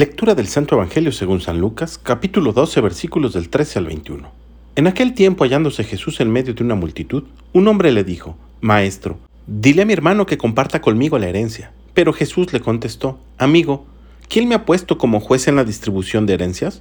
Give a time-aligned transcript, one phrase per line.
[0.00, 4.32] Lectura del Santo Evangelio según San Lucas, capítulo 12, versículos del 13 al 21.
[4.74, 9.18] En aquel tiempo, hallándose Jesús en medio de una multitud, un hombre le dijo, Maestro,
[9.46, 11.72] dile a mi hermano que comparta conmigo la herencia.
[11.92, 13.84] Pero Jesús le contestó, Amigo,
[14.26, 16.80] ¿quién me ha puesto como juez en la distribución de herencias?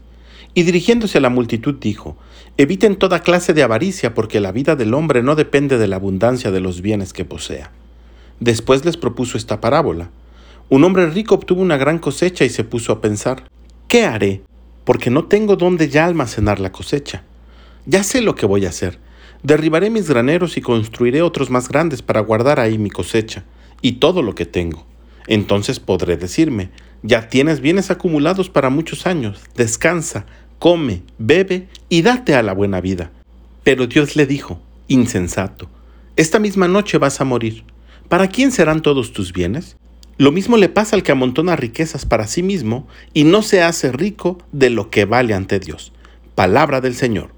[0.53, 2.15] Y dirigiéndose a la multitud dijo,
[2.55, 6.51] Eviten toda clase de avaricia, porque la vida del hombre no depende de la abundancia
[6.51, 7.69] de los bienes que posea.
[8.39, 10.09] Después les propuso esta parábola.
[10.71, 13.49] Un hombre rico obtuvo una gran cosecha y se puso a pensar,
[13.87, 14.43] ¿qué haré?
[14.83, 17.23] Porque no tengo dónde ya almacenar la cosecha.
[17.87, 18.99] Ya sé lo que voy a hacer.
[19.41, 23.45] Derribaré mis graneros y construiré otros más grandes para guardar ahí mi cosecha
[23.81, 24.85] y todo lo que tengo.
[25.25, 26.69] Entonces podré decirme,
[27.01, 30.27] ya tienes bienes acumulados para muchos años, descansa,
[30.59, 33.11] come, bebe y date a la buena vida.
[33.63, 35.67] Pero Dios le dijo, insensato,
[36.15, 37.63] esta misma noche vas a morir.
[38.07, 39.77] ¿Para quién serán todos tus bienes?
[40.19, 43.89] Lo mismo le pasa al que amontona riquezas para sí mismo y no se hace
[43.89, 45.93] rico de lo que vale ante Dios.
[46.35, 47.29] Palabra del Señor.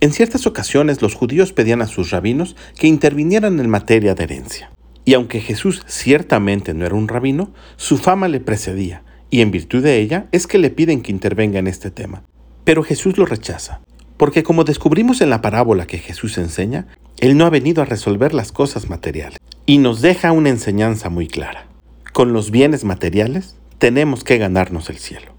[0.00, 4.72] En ciertas ocasiones los judíos pedían a sus rabinos que intervinieran en materia de herencia.
[5.06, 9.82] Y aunque Jesús ciertamente no era un rabino, su fama le precedía, y en virtud
[9.82, 12.24] de ella es que le piden que intervenga en este tema.
[12.64, 13.80] Pero Jesús lo rechaza,
[14.18, 16.88] porque como descubrimos en la parábola que Jesús enseña,
[17.20, 21.28] Él no ha venido a resolver las cosas materiales, y nos deja una enseñanza muy
[21.28, 21.66] clara.
[22.12, 25.32] Con los bienes materiales tenemos que ganarnos el cielo.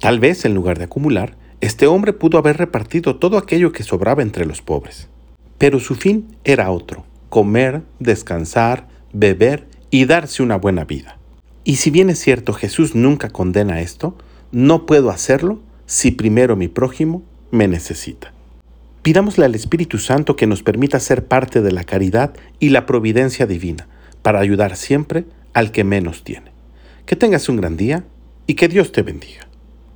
[0.00, 4.22] Tal vez en lugar de acumular, este hombre pudo haber repartido todo aquello que sobraba
[4.22, 5.08] entre los pobres.
[5.58, 11.18] Pero su fin era otro, comer, descansar, beber y darse una buena vida.
[11.64, 14.16] Y si bien es cierto Jesús nunca condena esto,
[14.52, 18.33] no puedo hacerlo si primero mi prójimo me necesita.
[19.04, 23.44] Pidámosle al Espíritu Santo que nos permita ser parte de la caridad y la providencia
[23.44, 23.86] divina,
[24.22, 26.52] para ayudar siempre al que menos tiene.
[27.04, 28.04] Que tengas un gran día
[28.46, 29.46] y que Dios te bendiga.